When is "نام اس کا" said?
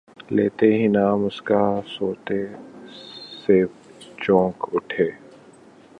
0.87-1.63